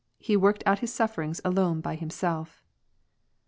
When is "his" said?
0.79-0.91